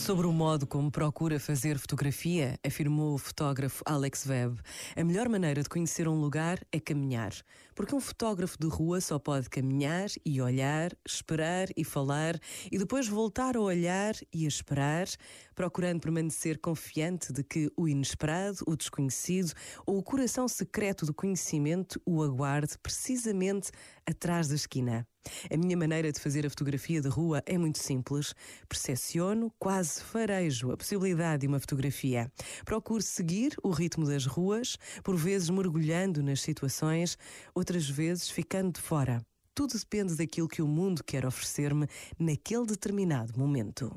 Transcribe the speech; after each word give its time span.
Sobre 0.00 0.26
o 0.26 0.32
modo 0.32 0.66
como 0.66 0.90
procura 0.90 1.38
fazer 1.38 1.78
fotografia, 1.78 2.58
afirmou 2.66 3.14
o 3.14 3.18
fotógrafo 3.18 3.84
Alex 3.84 4.26
Webb, 4.26 4.58
a 4.96 5.04
melhor 5.04 5.28
maneira 5.28 5.62
de 5.62 5.68
conhecer 5.68 6.08
um 6.08 6.18
lugar 6.18 6.58
é 6.72 6.80
caminhar. 6.80 7.32
Porque 7.74 7.94
um 7.94 8.00
fotógrafo 8.00 8.56
de 8.58 8.66
rua 8.66 9.02
só 9.02 9.18
pode 9.18 9.50
caminhar 9.50 10.08
e 10.24 10.40
olhar, 10.40 10.90
esperar 11.06 11.68
e 11.76 11.84
falar 11.84 12.40
e 12.72 12.78
depois 12.78 13.06
voltar 13.06 13.56
a 13.56 13.60
olhar 13.60 14.14
e 14.32 14.46
a 14.46 14.48
esperar, 14.48 15.06
procurando 15.54 16.00
permanecer 16.00 16.58
confiante 16.58 17.30
de 17.30 17.44
que 17.44 17.70
o 17.76 17.86
inesperado, 17.86 18.64
o 18.66 18.74
desconhecido 18.74 19.52
ou 19.84 19.98
o 19.98 20.02
coração 20.02 20.48
secreto 20.48 21.04
do 21.04 21.12
conhecimento 21.12 22.00
o 22.06 22.22
aguarde 22.22 22.78
precisamente 22.82 23.70
atrás 24.06 24.48
da 24.48 24.54
esquina. 24.54 25.06
A 25.50 25.56
minha 25.56 25.76
maneira 25.76 26.10
de 26.12 26.20
fazer 26.20 26.46
a 26.46 26.50
fotografia 26.50 27.00
de 27.00 27.08
rua 27.08 27.42
é 27.46 27.56
muito 27.58 27.78
simples. 27.78 28.34
Percepciono, 28.68 29.52
quase 29.58 30.02
farejo 30.02 30.70
a 30.72 30.76
possibilidade 30.76 31.42
de 31.42 31.46
uma 31.46 31.60
fotografia. 31.60 32.30
Procuro 32.64 33.02
seguir 33.02 33.54
o 33.62 33.70
ritmo 33.70 34.06
das 34.06 34.26
ruas, 34.26 34.76
por 35.02 35.16
vezes 35.16 35.50
mergulhando 35.50 36.22
nas 36.22 36.40
situações, 36.40 37.16
outras 37.54 37.88
vezes 37.88 38.28
ficando 38.28 38.72
de 38.72 38.80
fora. 38.80 39.24
Tudo 39.54 39.78
depende 39.78 40.14
daquilo 40.14 40.48
que 40.48 40.62
o 40.62 40.66
mundo 40.66 41.02
quer 41.04 41.26
oferecer-me 41.26 41.86
naquele 42.18 42.66
determinado 42.66 43.38
momento. 43.38 43.90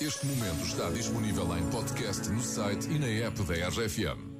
Este 0.00 0.26
momento 0.26 0.64
está 0.66 0.90
disponível 0.90 1.56
em 1.56 1.70
podcast 1.70 2.28
no 2.28 2.42
site 2.42 2.88
e 2.88 2.98
na 2.98 3.06
app 3.06 3.42
da 3.44 3.68
RFM. 3.68 4.34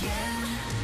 I 0.00 0.77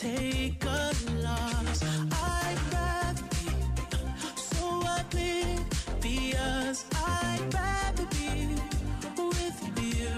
take 0.00 0.64
a 0.64 0.92
loss. 1.22 1.82
I'd 2.10 2.58
rather 2.72 3.22
be 3.34 3.52
so. 4.34 4.80
I'd 6.94 7.42
rather 7.52 8.06
be 8.06 8.56
with 9.18 9.60
you. 9.76 10.12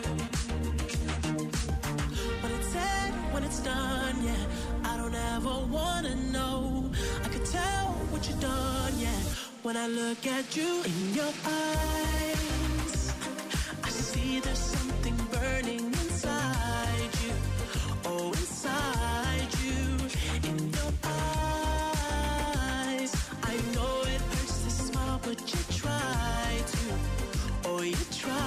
It's 2.45 2.69
said, 2.73 3.13
when 3.33 3.43
it's 3.43 3.59
done, 3.61 4.23
yeah. 4.23 4.45
I 4.85 4.97
don't 4.99 5.17
ever 5.35 5.57
wanna 5.77 6.15
know. 6.31 6.89
I 7.25 7.29
could 7.29 7.45
tell 7.45 7.87
what 8.13 8.29
you've 8.29 8.41
done, 8.41 8.93
yeah. 9.01 9.21
When 9.65 9.77
I 9.77 9.89
look 9.89 10.25
at 10.29 10.57
you 10.57 10.83
in 10.85 11.15
your 11.15 11.33
eyes, 11.45 13.13
I 13.83 13.89
see 13.89 14.39
there's 14.39 14.59
something 14.59 15.17
to 27.93 28.19
try. 28.19 28.42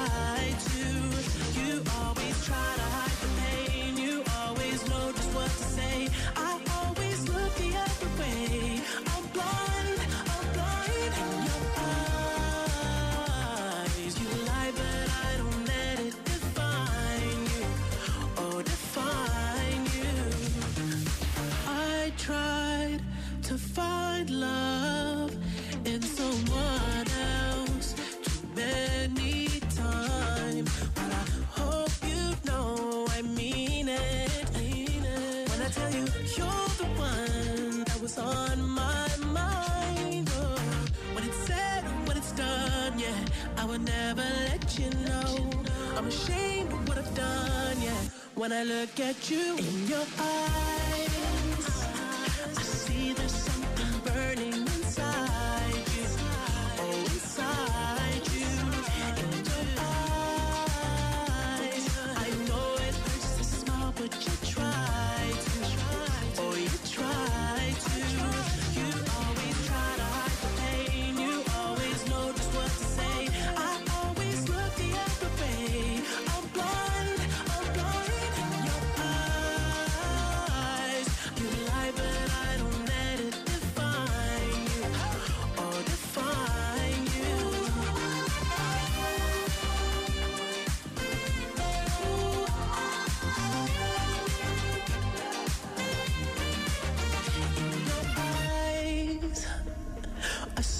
I'm 46.05 46.11
ashamed 46.11 46.71
of 46.71 46.88
what 46.88 46.99
I've 46.99 47.16
done, 47.16 47.82
yeah. 47.82 47.92
When 48.36 48.54
I 48.54 48.61
look 48.61 48.99
at 48.99 49.32
you 49.32 49.58
in 49.58 49.88
your 49.88 50.05
eyes, 50.20 50.84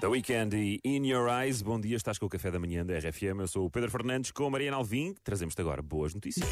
The 0.00 0.06
Weekend 0.06 0.56
e 0.56 0.80
In 0.84 1.04
Your 1.04 1.28
Eyes. 1.28 1.60
Bom 1.60 1.80
dia, 1.80 1.96
estás 1.96 2.18
com 2.18 2.26
o 2.26 2.28
café 2.28 2.52
da 2.52 2.58
manhã 2.60 2.86
da 2.86 2.96
RFM. 2.96 3.40
Eu 3.40 3.48
sou 3.48 3.66
o 3.66 3.70
Pedro 3.70 3.90
Fernandes 3.90 4.30
com 4.30 4.46
a 4.46 4.50
Mariana 4.50 4.76
Alvim. 4.76 5.12
Trazemos-te 5.24 5.60
agora 5.60 5.82
boas 5.82 6.14
notícias. 6.14 6.48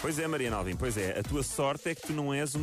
Pois 0.00 0.18
é, 0.18 0.26
Mariana 0.26 0.56
Alvim, 0.56 0.76
pois 0.76 0.98
é. 0.98 1.18
A 1.18 1.22
tua 1.22 1.42
sorte 1.42 1.88
é 1.88 1.94
que 1.94 2.02
tu 2.02 2.12
não 2.12 2.34
és 2.34 2.54
uma 2.56 2.62